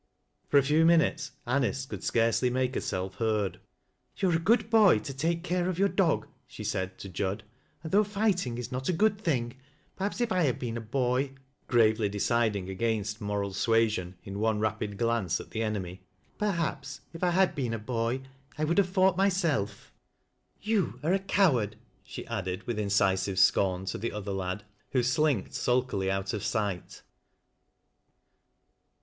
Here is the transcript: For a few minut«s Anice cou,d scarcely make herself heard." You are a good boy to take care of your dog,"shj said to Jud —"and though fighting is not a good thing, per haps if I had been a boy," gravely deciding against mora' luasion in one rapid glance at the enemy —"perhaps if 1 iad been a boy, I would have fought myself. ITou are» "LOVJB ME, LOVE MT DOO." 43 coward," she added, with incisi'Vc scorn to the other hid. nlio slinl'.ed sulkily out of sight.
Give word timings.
For 0.49 0.57
a 0.57 0.63
few 0.63 0.83
minut«s 0.83 1.29
Anice 1.45 1.85
cou,d 1.85 2.01
scarcely 2.01 2.49
make 2.49 2.73
herself 2.73 3.13
heard." 3.17 3.59
You 4.17 4.31
are 4.31 4.35
a 4.35 4.39
good 4.39 4.71
boy 4.71 4.97
to 4.97 5.13
take 5.13 5.43
care 5.43 5.69
of 5.69 5.77
your 5.77 5.89
dog,"shj 5.89 6.65
said 6.65 6.97
to 6.97 7.07
Jud 7.07 7.43
—"and 7.83 7.91
though 7.91 8.03
fighting 8.03 8.57
is 8.57 8.71
not 8.71 8.89
a 8.89 8.93
good 8.93 9.21
thing, 9.21 9.57
per 9.95 10.05
haps 10.05 10.19
if 10.19 10.31
I 10.31 10.41
had 10.41 10.57
been 10.57 10.75
a 10.75 10.81
boy," 10.81 11.35
gravely 11.67 12.09
deciding 12.09 12.67
against 12.67 13.21
mora' 13.21 13.45
luasion 13.49 14.15
in 14.23 14.39
one 14.39 14.59
rapid 14.59 14.97
glance 14.97 15.39
at 15.39 15.51
the 15.51 15.61
enemy 15.61 16.01
—"perhaps 16.39 17.01
if 17.13 17.21
1 17.21 17.33
iad 17.33 17.53
been 17.53 17.75
a 17.75 17.77
boy, 17.77 18.21
I 18.57 18.63
would 18.63 18.79
have 18.79 18.89
fought 18.89 19.15
myself. 19.17 19.93
ITou 20.65 20.73
are» 20.73 20.73
"LOVJB 20.73 20.73
ME, 20.73 20.73
LOVE 20.73 20.73
MT 20.73 20.77
DOO." 20.77 21.01
43 21.01 21.27
coward," 21.27 21.75
she 22.03 22.25
added, 22.25 22.63
with 22.65 22.79
incisi'Vc 22.79 23.37
scorn 23.37 23.85
to 23.85 23.99
the 23.99 24.11
other 24.11 24.31
hid. 24.31 24.41
nlio 24.95 25.03
slinl'.ed 25.03 25.53
sulkily 25.53 26.09
out 26.09 26.33
of 26.33 26.43
sight. 26.43 27.03